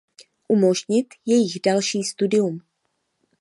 Umožnit 0.49 1.07
jejich 1.25 1.61
další 1.61 2.03
studium. 2.03 2.61